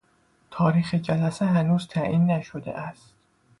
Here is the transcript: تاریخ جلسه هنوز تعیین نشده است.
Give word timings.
تاریخ 0.51 0.93
جلسه 0.95 1.45
هنوز 1.45 1.87
تعیین 1.87 2.31
نشده 2.31 2.71
است. 2.77 3.13